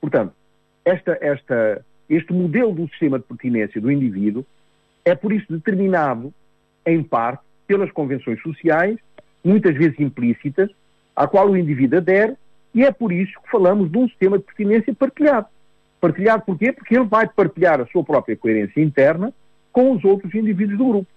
[0.01, 0.33] Portanto,
[0.85, 4.45] esta, esta, este modelo do sistema de pertinência do indivíduo
[5.05, 6.33] é por isso determinado,
[6.87, 8.99] em parte, pelas convenções sociais,
[9.45, 10.71] muitas vezes implícitas,
[11.15, 12.35] à qual o indivíduo adere,
[12.75, 15.47] e é por isso que falamos de um sistema de pertinência partilhado.
[16.01, 16.73] Partilhado porquê?
[16.73, 19.33] Porque ele vai partilhar a sua própria coerência interna
[19.73, 21.11] com os outros indivíduos do grupo.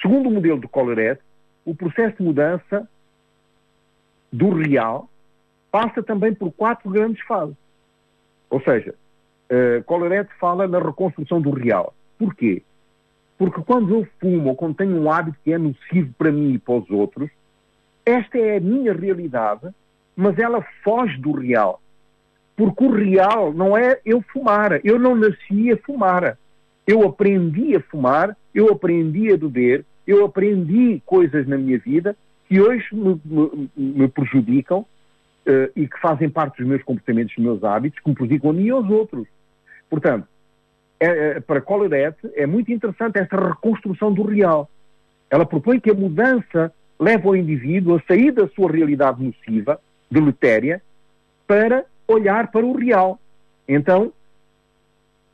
[0.00, 1.20] Segundo o modelo de Coleret,
[1.64, 2.88] o processo de mudança
[4.32, 5.08] do real
[5.70, 7.56] passa também por quatro grandes fases.
[8.52, 8.94] Ou seja,
[9.50, 11.94] uh, Coleret fala na reconstrução do real.
[12.18, 12.62] Porquê?
[13.38, 16.58] Porque quando eu fumo ou quando tenho um hábito que é nocivo para mim e
[16.58, 17.30] para os outros,
[18.04, 19.70] esta é a minha realidade,
[20.14, 21.80] mas ela foge do real.
[22.54, 24.84] Porque o real não é eu fumar.
[24.84, 26.36] Eu não nasci a fumar.
[26.86, 32.14] Eu aprendi a fumar, eu aprendi a beber, eu aprendi coisas na minha vida
[32.46, 34.84] que hoje me, me, me prejudicam
[35.46, 38.52] uh, e que fazem parte dos meus comportamentos, dos meus hábitos, que me prejudicam a
[38.52, 39.26] mim e aos outros.
[39.88, 40.26] Portanto,
[40.98, 44.70] é, é, para Colorete é muito interessante esta reconstrução do real.
[45.28, 50.80] Ela propõe que a mudança leva o indivíduo a sair da sua realidade nociva, deletéria,
[51.46, 53.18] para olhar para o real.
[53.66, 54.12] Então,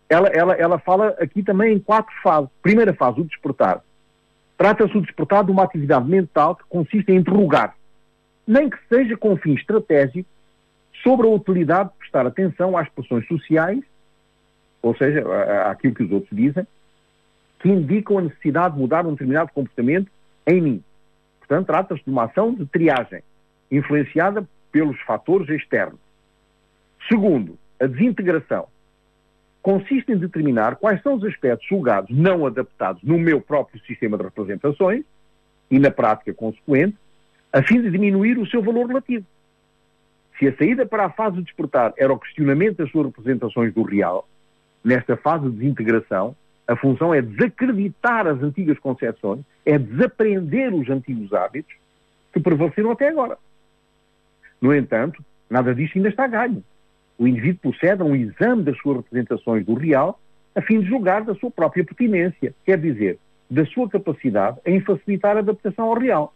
[0.08, 2.48] ela, ela, ela fala aqui também em quatro fases.
[2.62, 3.82] Primeira fase, o despertar.
[4.56, 7.76] Trata-se o despertar de uma atividade mental que consiste em interrogar,
[8.48, 10.28] nem que seja com fim estratégico,
[11.02, 13.84] sobre a utilidade de prestar atenção às pressões sociais
[14.82, 15.22] ou seja,
[15.70, 16.66] aquilo que os outros dizem,
[17.58, 20.10] que indicam a necessidade de mudar um determinado comportamento
[20.46, 20.84] em mim.
[21.40, 23.22] Portanto, trata-se de uma ação de triagem,
[23.70, 25.98] influenciada pelos fatores externos.
[27.08, 28.66] Segundo, a desintegração.
[29.62, 34.24] Consiste em determinar quais são os aspectos julgados não adaptados no meu próprio sistema de
[34.24, 35.04] representações
[35.70, 36.96] e na prática consequente,
[37.52, 39.24] a fim de diminuir o seu valor relativo.
[40.38, 43.82] Se a saída para a fase de despertar era o questionamento das suas representações do
[43.82, 44.28] real,
[44.84, 51.32] nesta fase de desintegração, a função é desacreditar as antigas concepções, é desaprender os antigos
[51.32, 51.74] hábitos
[52.32, 53.38] que prevaleceram até agora.
[54.60, 56.62] No entanto, nada disso ainda está ganho.
[57.16, 60.20] O indivíduo procede a um exame das suas representações do real
[60.54, 63.18] a fim de julgar da sua própria pertinência, quer dizer,
[63.50, 66.34] da sua capacidade em facilitar a adaptação ao real.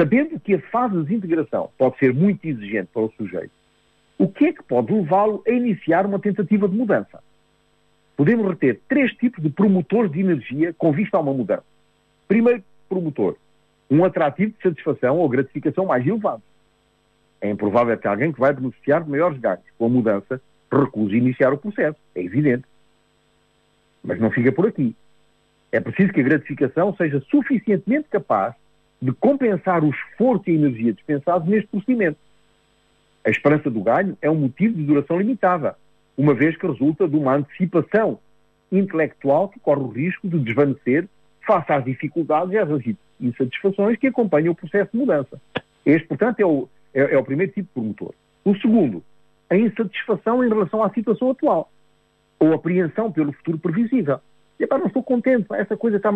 [0.00, 3.50] Sabendo que a fase de desintegração pode ser muito exigente para o sujeito,
[4.16, 7.22] o que é que pode levá-lo a iniciar uma tentativa de mudança?
[8.16, 11.66] Podemos reter três tipos de promotores de energia com vista a uma mudança.
[12.26, 13.36] Primeiro promotor,
[13.90, 16.42] um atrativo de satisfação ou gratificação mais elevado.
[17.38, 20.40] É improvável que alguém que vai beneficiar de maiores ganhos com a mudança
[20.72, 21.98] recuse iniciar o processo.
[22.14, 22.64] É evidente.
[24.02, 24.96] Mas não fica por aqui.
[25.70, 28.54] É preciso que a gratificação seja suficientemente capaz
[29.00, 32.18] de compensar o esforço e a energia dispensados neste procedimento.
[33.24, 35.76] A esperança do ganho é um motivo de duração limitada,
[36.16, 38.18] uma vez que resulta de uma antecipação
[38.70, 41.08] intelectual que corre o risco de desvanecer
[41.46, 42.68] face às dificuldades e às
[43.20, 45.40] insatisfações que acompanham o processo de mudança.
[45.84, 48.14] Este, portanto, é o, é, é o primeiro tipo de promotor.
[48.44, 49.02] O segundo,
[49.48, 51.70] a insatisfação em relação à situação atual,
[52.38, 54.20] ou apreensão pelo futuro previsível.
[54.60, 56.12] E pá, não estou contente, essa coisa está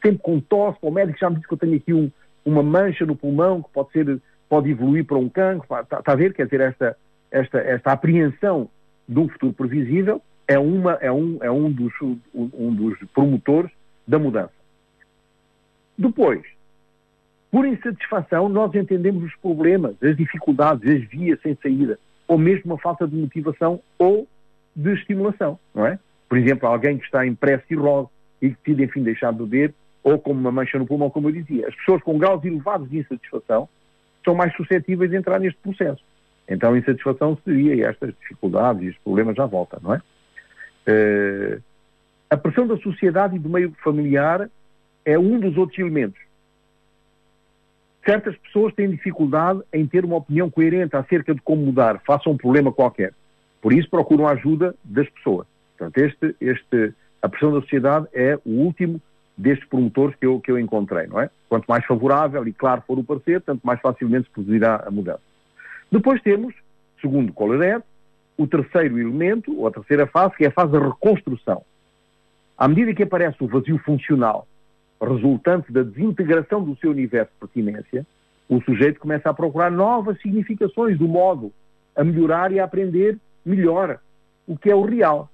[0.00, 2.10] sempre com tosse, o médico já me disse que eu tenho aqui um,
[2.44, 6.16] uma mancha no pulmão que pode ser pode evoluir para um cancro, está, está a
[6.16, 6.32] ver?
[6.32, 6.96] Quer dizer, esta,
[7.32, 8.70] esta, esta apreensão
[9.08, 11.92] de um futuro previsível é, uma, é, um, é um, dos,
[12.32, 13.72] um dos promotores
[14.06, 14.52] da mudança.
[15.98, 16.42] Depois,
[17.50, 21.98] por insatisfação, nós entendemos os problemas, as dificuldades, as vias sem saída,
[22.28, 24.28] ou mesmo a falta de motivação ou
[24.74, 25.98] de estimulação, não é?
[26.28, 28.08] Por exemplo, alguém que está em pré-cirrose
[28.42, 31.32] e que decide, enfim, deixar de beber, ou com uma mancha no pulmão, como eu
[31.32, 31.66] dizia.
[31.68, 33.68] As pessoas com graus elevados de insatisfação
[34.24, 36.02] são mais suscetíveis a entrar neste processo.
[36.48, 40.02] Então a insatisfação seria, e estas dificuldades e estes problemas já voltam, não é?
[40.88, 41.62] Uh,
[42.30, 44.48] a pressão da sociedade e do meio familiar
[45.04, 46.20] é um dos outros elementos.
[48.04, 52.36] Certas pessoas têm dificuldade em ter uma opinião coerente acerca de como mudar, a um
[52.36, 53.12] problema qualquer.
[53.60, 55.46] Por isso procuram a ajuda das pessoas.
[55.76, 59.00] Portanto, este, este, a pressão da sociedade é o último
[59.36, 61.28] destes promotores que eu, que eu encontrei, não é?
[61.48, 65.20] Quanto mais favorável e claro for o parecer, tanto mais facilmente se produzirá a mudança.
[65.92, 66.54] Depois temos,
[67.00, 67.82] segundo Collaret,
[68.38, 71.62] o terceiro elemento, ou a terceira fase, que é a fase da reconstrução.
[72.56, 74.46] À medida que aparece o vazio funcional
[75.00, 78.06] resultante da desintegração do seu universo de pertinência,
[78.48, 81.52] o sujeito começa a procurar novas significações do modo
[81.94, 83.98] a melhorar e a aprender melhor
[84.46, 85.30] o que é o real.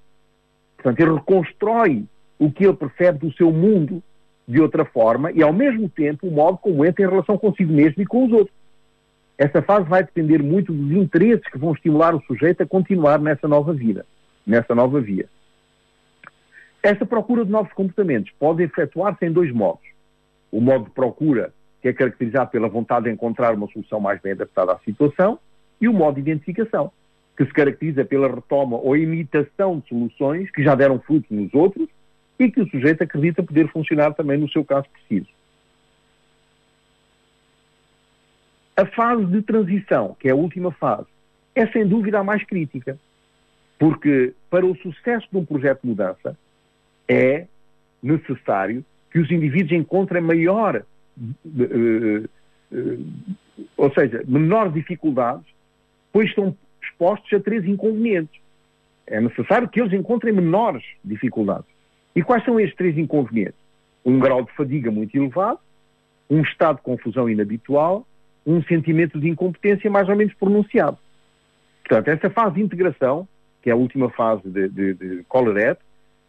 [0.83, 2.05] Portanto, ele reconstrói
[2.37, 4.03] o que ele percebe do seu mundo
[4.45, 8.03] de outra forma e, ao mesmo tempo, o modo como entra em relação consigo mesmo
[8.03, 8.53] e com os outros.
[9.37, 13.47] Essa fase vai depender muito dos interesses que vão estimular o sujeito a continuar nessa
[13.47, 14.05] nova vida,
[14.45, 15.27] nessa nova via.
[16.83, 19.87] Essa procura de novos comportamentos pode efetuar-se em dois modos.
[20.51, 24.33] O modo de procura, que é caracterizado pela vontade de encontrar uma solução mais bem
[24.33, 25.39] adaptada à situação,
[25.79, 26.91] e o modo de identificação,
[27.35, 31.87] que se caracteriza pela retoma ou imitação de soluções que já deram fruto nos outros
[32.39, 35.29] e que o sujeito acredita poder funcionar também no seu caso preciso.
[38.75, 41.07] A fase de transição, que é a última fase,
[41.55, 42.97] é sem dúvida a mais crítica,
[43.77, 46.37] porque para o sucesso de um projeto de mudança,
[47.07, 47.47] é
[48.01, 50.83] necessário que os indivíduos encontrem maior,
[51.45, 52.29] uh,
[52.71, 53.09] uh,
[53.77, 55.45] ou seja, menores dificuldades,
[56.11, 56.57] pois estão
[57.03, 58.41] expostos a três inconvenientes.
[59.05, 61.65] É necessário que eles encontrem menores dificuldades.
[62.15, 63.59] E quais são estes três inconvenientes?
[64.05, 65.59] Um grau de fadiga muito elevado,
[66.29, 68.07] um estado de confusão inabitual,
[68.45, 70.97] um sentimento de incompetência mais ou menos pronunciado.
[71.87, 73.27] Portanto, essa fase de integração,
[73.61, 75.25] que é a última fase de, de, de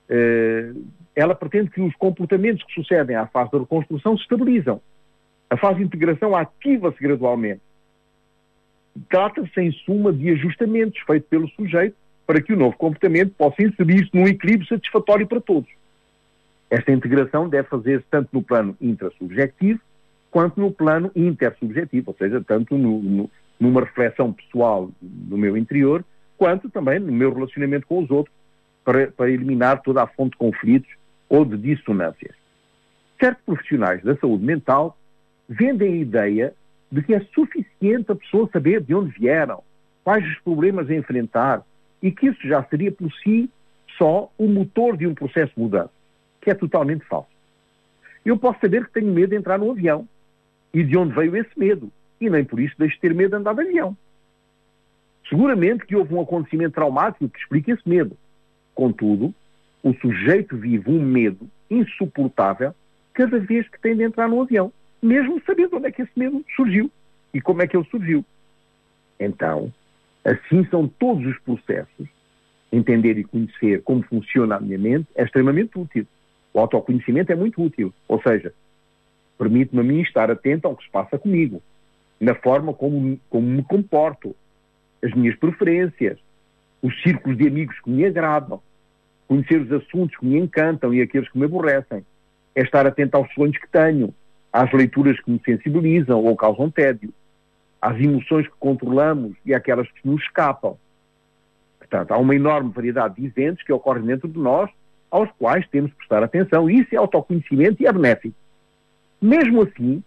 [0.08, 0.72] eh,
[1.14, 4.80] ela pretende que os comportamentos que sucedem à fase da reconstrução se estabilizam.
[5.48, 7.60] A fase de integração ativa-se gradualmente.
[9.08, 14.10] Trata-se, em suma, de ajustamentos feitos pelo sujeito para que o novo comportamento possa inserir-se
[14.14, 15.68] num equilíbrio satisfatório para todos.
[16.70, 19.80] Esta integração deve fazer-se tanto no plano intrasubjetivo
[20.34, 23.30] quanto no plano intersubjetivo, ou seja, tanto no, no,
[23.60, 26.04] numa reflexão pessoal no meu interior,
[26.36, 28.34] quanto também no meu relacionamento com os outros,
[28.84, 30.90] para, para eliminar toda a fonte de conflitos
[31.28, 32.34] ou de dissonâncias.
[33.20, 34.98] Certos profissionais da saúde mental
[35.48, 36.54] vendem a ideia
[36.90, 39.62] de que é suficiente a pessoa saber de onde vieram,
[40.02, 41.62] quais os problemas a enfrentar,
[42.02, 43.50] e que isso já seria por si
[43.96, 45.92] só o motor de um processo de mudança,
[46.40, 47.28] que é totalmente falso.
[48.24, 50.08] Eu posso saber que tenho medo de entrar no avião.
[50.72, 51.90] E de onde veio esse medo?
[52.20, 53.96] E nem por isso deixo de ter medo de andar de avião.
[55.28, 58.16] Seguramente que houve um acontecimento traumático que explica esse medo.
[58.74, 59.32] Contudo,
[59.82, 62.74] o sujeito vive um medo insuportável
[63.12, 64.72] cada vez que tem de entrar no avião,
[65.04, 66.90] mesmo sabendo onde é que esse medo surgiu
[67.34, 68.24] e como é que ele surgiu.
[69.20, 69.70] Então,
[70.24, 72.08] assim são todos os processos.
[72.72, 76.06] Entender e conhecer como funciona a minha mente é extremamente útil.
[76.54, 77.92] O autoconhecimento é muito útil.
[78.08, 78.54] Ou seja,
[79.36, 81.62] permite-me a mim estar atento ao que se passa comigo,
[82.18, 84.34] na forma como, como me comporto,
[85.04, 86.18] as minhas preferências,
[86.80, 88.60] os círculos de amigos que me agradam,
[89.28, 92.04] conhecer os assuntos que me encantam e aqueles que me aborrecem,
[92.54, 94.14] é estar atento aos sonhos que tenho,
[94.54, 97.12] às leituras que me sensibilizam ou causam tédio,
[97.82, 100.78] às emoções que controlamos e àquelas que nos escapam.
[101.76, 104.70] Portanto, há uma enorme variedade de eventos que ocorrem dentro de nós,
[105.10, 106.70] aos quais temos que prestar atenção.
[106.70, 108.36] Isso é autoconhecimento e é benéfico.
[109.20, 110.04] Mesmo assim,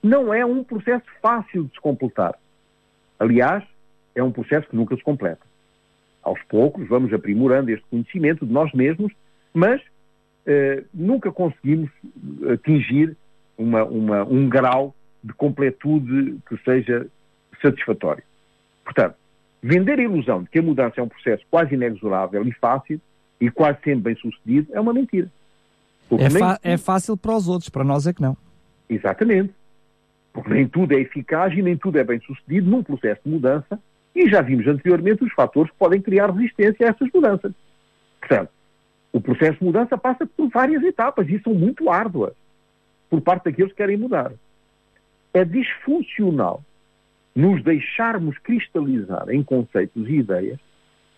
[0.00, 2.38] não é um processo fácil de se completar.
[3.18, 3.64] Aliás,
[4.14, 5.44] é um processo que nunca se completa
[6.22, 9.12] aos poucos, vamos aprimorando este conhecimento de nós mesmos,
[9.52, 9.82] mas
[10.46, 11.90] eh, nunca conseguimos
[12.52, 13.16] atingir
[13.56, 17.06] uma, uma, um grau de completude que seja
[17.60, 18.22] satisfatório.
[18.84, 19.14] Portanto,
[19.62, 23.00] vender a ilusão de que a mudança é um processo quase inexorável e fácil
[23.40, 25.30] e quase sempre bem sucedido é uma mentira.
[26.10, 26.42] É, nem...
[26.62, 28.36] é fácil para os outros, para nós é que não.
[28.88, 29.54] Exatamente.
[30.32, 33.80] Porque nem tudo é eficaz e nem tudo é bem sucedido num processo de mudança
[34.14, 37.52] e já vimos anteriormente os fatores que podem criar resistência a essas mudanças.
[38.20, 38.50] Portanto,
[39.12, 42.34] o processo de mudança passa por várias etapas e são muito árduas
[43.12, 44.32] por parte daqueles que querem mudar.
[45.34, 46.64] É disfuncional
[47.36, 50.58] nos deixarmos cristalizar em conceitos e ideias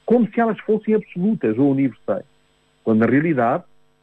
[0.05, 2.25] como se elas fossem absolutas ou universais,
[2.83, 3.63] quando na realidade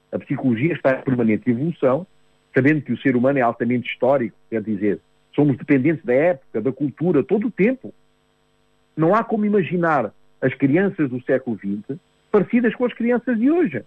[0.09, 2.07] a psicologia está em permanente evolução,
[2.55, 5.01] sabendo que o ser humano é altamente histórico, quer dizer,
[5.36, 7.93] somos dependentes da época, da cultura, todo o tempo.
[8.95, 11.99] Não há como imaginar as crianças do século XX
[12.32, 13.84] parecidas com as crianças de hoje.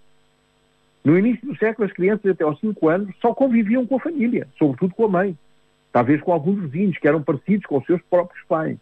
[1.04, 4.48] No início do século, as crianças até aos 5 anos só conviviam com a família,
[4.58, 5.38] sobretudo com a mãe.
[5.92, 8.78] Talvez com alguns vizinhos que eram parecidos com os seus próprios pais.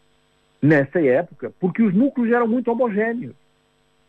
[0.63, 3.35] Nessa época, porque os núcleos eram muito homogéneos.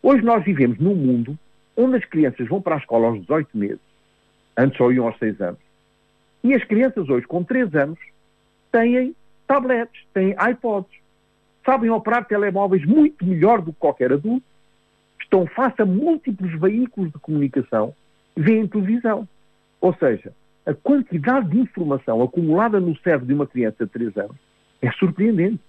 [0.01, 1.37] Hoje nós vivemos num mundo
[1.75, 3.79] onde as crianças vão para a escola aos 18 meses,
[4.55, 5.59] antes só iam aos 6 anos,
[6.43, 7.97] e as crianças hoje, com 3 anos,
[8.71, 9.15] têm
[9.47, 10.91] tablets, têm iPods,
[11.65, 14.45] sabem operar telemóveis muito melhor do que qualquer adulto,
[15.19, 17.95] estão face a múltiplos veículos de comunicação,
[18.35, 19.27] veem televisão.
[19.79, 20.33] Ou seja,
[20.65, 24.37] a quantidade de informação acumulada no cérebro de uma criança de 3 anos
[24.81, 25.59] é surpreendente.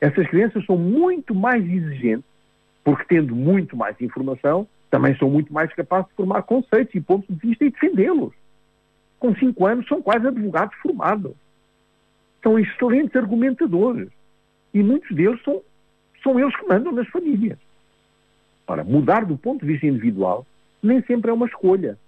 [0.00, 2.24] Essas crianças são muito mais exigentes,
[2.82, 7.26] porque tendo muito mais informação, também são muito mais capazes de formar conceitos e pontos
[7.28, 8.32] de vista e defendê-los.
[9.18, 11.32] Com 5 anos são quase advogados formados.
[12.42, 14.10] São excelentes argumentadores.
[14.72, 15.62] E muitos deles são,
[16.22, 17.58] são eles que mandam nas famílias.
[18.66, 20.46] Ora, mudar do ponto de vista individual
[20.86, 21.98] nem sempre é uma escolha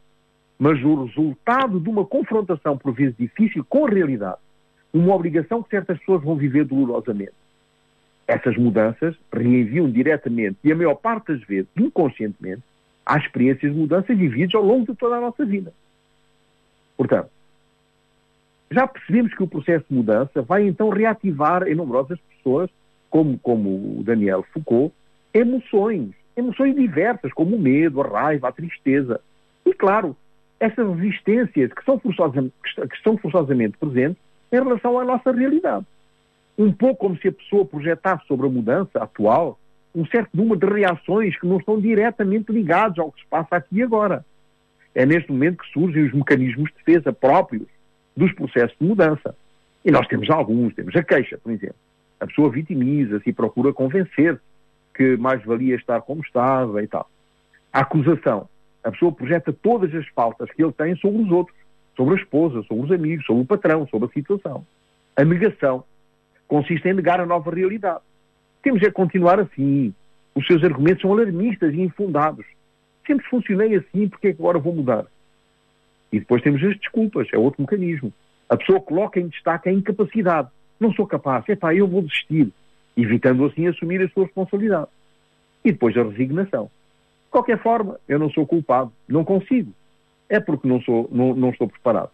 [0.58, 4.38] mas o resultado de uma confrontação, por vezes difícil, com a realidade,
[4.92, 7.32] uma obrigação que certas pessoas vão viver dolorosamente.
[8.26, 12.62] Essas mudanças reenviam diretamente, e a maior parte das vezes, inconscientemente,
[13.04, 15.72] às experiências de mudanças vividas ao longo de toda a nossa vida.
[16.96, 17.30] Portanto,
[18.70, 22.68] já percebemos que o processo de mudança vai então reativar em numerosas pessoas,
[23.08, 24.92] como, como o Daniel Foucault,
[25.32, 29.20] emoções, emoções diversas, como o medo, a raiva, a tristeza.
[29.64, 30.16] E, claro,
[30.60, 34.22] essas resistências que são, forçosamente, que são forçosamente presentes
[34.52, 35.86] em relação à nossa realidade.
[36.58, 39.58] Um pouco como se a pessoa projetasse sobre a mudança atual
[39.96, 43.76] um certo número de reações que não estão diretamente ligados ao que se passa aqui
[43.76, 44.24] e agora.
[44.94, 47.66] É neste momento que surgem os mecanismos de defesa próprios
[48.14, 49.34] dos processos de mudança.
[49.82, 51.76] E nós temos alguns, temos a queixa, por exemplo.
[52.20, 54.38] A pessoa vitimiza-se e procura convencer
[54.96, 57.08] que mais valia estar como estava e tal.
[57.72, 58.48] A acusação
[58.86, 61.56] a pessoa projeta todas as faltas que ele tem sobre os outros,
[61.96, 64.64] sobre a esposa, sobre os amigos, sobre o patrão, sobre a situação.
[65.16, 65.82] A negação
[66.46, 67.98] consiste em negar a nova realidade.
[68.62, 69.92] Temos é continuar assim.
[70.36, 72.46] Os seus argumentos são alarmistas e infundados.
[73.04, 75.04] Sempre funcionei assim, porque é que agora vou mudar?
[76.12, 78.12] E depois temos as desculpas, é outro mecanismo.
[78.48, 80.48] A pessoa coloca em destaque a incapacidade.
[80.78, 82.52] Não sou capaz, é pá, eu vou desistir,
[82.96, 84.88] evitando assim assumir a sua responsabilidade.
[85.64, 86.70] E depois a resignação
[87.36, 89.70] qualquer forma, eu não sou culpado, não consigo.
[90.28, 92.10] É porque não, sou, não, não estou preparado.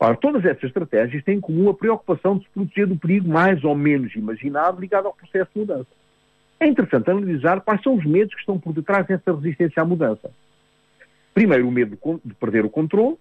[0.00, 3.62] Ora, todas essas estratégias têm em comum a preocupação de se proteger do perigo mais
[3.64, 5.88] ou menos imaginado ligado ao processo de mudança.
[6.58, 10.30] É interessante analisar quais são os medos que estão por detrás dessa resistência à mudança.
[11.34, 13.16] Primeiro, o medo de perder o controle,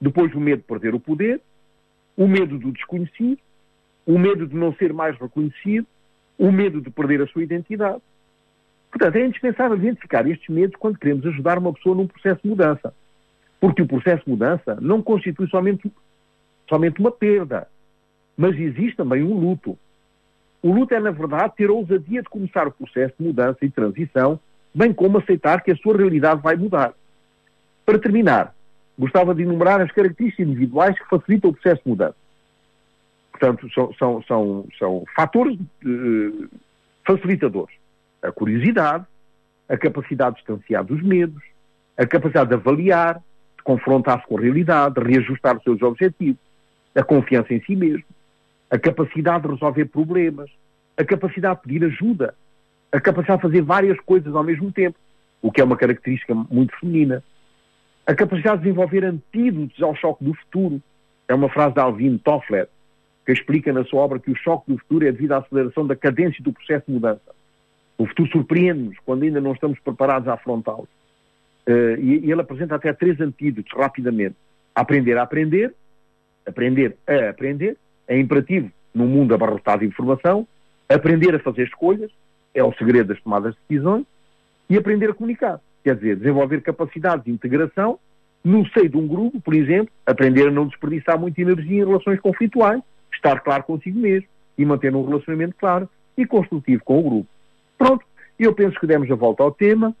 [0.00, 1.40] depois, o medo de perder o poder,
[2.16, 3.38] o medo do desconhecido,
[4.06, 5.86] o medo de não ser mais reconhecido,
[6.38, 8.00] o medo de perder a sua identidade.
[8.90, 12.94] Portanto, é indispensável identificar estes medos quando queremos ajudar uma pessoa num processo de mudança.
[13.60, 15.90] Porque o processo de mudança não constitui somente,
[16.68, 17.66] somente uma perda,
[18.36, 19.78] mas existe também um luto.
[20.62, 23.70] O luto é, na verdade, ter a ousadia de começar o processo de mudança e
[23.70, 24.38] transição,
[24.74, 26.94] bem como aceitar que a sua realidade vai mudar.
[27.84, 28.54] Para terminar,
[28.98, 32.23] gostava de enumerar as características individuais que facilitam o processo de mudança.
[33.44, 36.48] Portanto, são, são, são, são fatores uh,
[37.06, 37.74] facilitadores
[38.22, 39.04] a curiosidade,
[39.68, 41.42] a capacidade de distanciar dos medos,
[41.94, 46.40] a capacidade de avaliar, de confrontar-se com a realidade, de reajustar os seus objetivos,
[46.94, 48.04] a confiança em si mesmo,
[48.70, 50.50] a capacidade de resolver problemas,
[50.96, 52.34] a capacidade de pedir ajuda,
[52.90, 54.96] a capacidade de fazer várias coisas ao mesmo tempo,
[55.42, 57.22] o que é uma característica muito feminina,
[58.06, 60.80] a capacidade de desenvolver antídotos ao choque do futuro.
[61.28, 62.68] É uma frase de Alvin Toffler,
[63.24, 65.96] que explica na sua obra que o choque do futuro é devido à aceleração da
[65.96, 67.34] cadência do processo de mudança.
[67.96, 70.88] O futuro surpreende-nos quando ainda não estamos preparados a afrontá-lo.
[71.66, 74.36] Uh, e, e, ele apresenta até três antídotos, rapidamente.
[74.74, 75.74] Aprender a aprender,
[76.46, 80.46] aprender a aprender, é imperativo num mundo abarrotado de informação,
[80.88, 82.10] aprender a fazer escolhas,
[82.52, 84.04] é o segredo das tomadas de decisões,
[84.68, 85.60] e aprender a comunicar.
[85.82, 87.98] Quer dizer, desenvolver capacidade de integração
[88.42, 92.20] no seio de um grupo, por exemplo, aprender a não desperdiçar muita energia em relações
[92.20, 92.82] conflituais,
[93.14, 97.26] estar claro consigo mesmo e manter um relacionamento claro e construtivo com o grupo.
[97.76, 98.04] Pronto,
[98.38, 99.94] eu penso que demos a volta ao tema.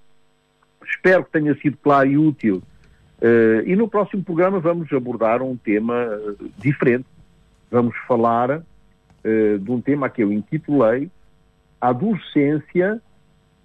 [0.84, 2.62] Espero que tenha sido claro e útil.
[3.20, 7.06] Uh, e no próximo programa vamos abordar um tema uh, diferente.
[7.70, 11.10] Vamos falar uh, de um tema que eu intitulei
[11.80, 13.00] Adolescência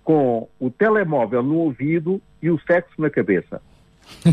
[0.03, 3.61] com o telemóvel no ouvido e o sexo na cabeça.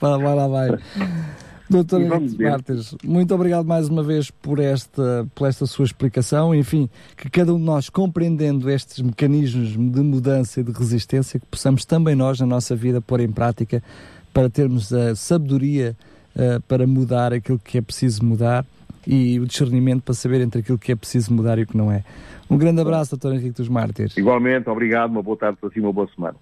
[0.00, 0.78] vai, vai, vai.
[1.68, 6.54] Doutor Henrique Martins, muito obrigado mais uma vez por esta, por esta sua explicação.
[6.54, 11.46] Enfim, que cada um de nós, compreendendo estes mecanismos de mudança e de resistência, que
[11.46, 13.82] possamos também nós, na nossa vida, pôr em prática
[14.32, 15.96] para termos a sabedoria
[16.36, 18.64] uh, para mudar aquilo que é preciso mudar
[19.06, 21.90] e o discernimento para saber entre aquilo que é preciso mudar e o que não
[21.90, 22.04] é.
[22.48, 23.32] Um grande abraço, Dr.
[23.32, 24.16] Henrique dos Mártires.
[24.16, 26.36] Igualmente, obrigado, uma boa tarde para si, uma boa semana.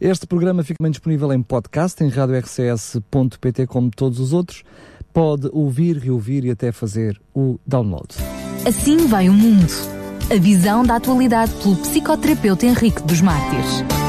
[0.00, 4.62] Este programa fica também disponível em podcast em radiorcs.pt como todos os outros.
[5.12, 8.08] Pode ouvir, reouvir e até fazer o download.
[8.66, 9.72] Assim vai o mundo.
[10.30, 14.05] A visão da atualidade pelo psicoterapeuta Henrique dos Mártires.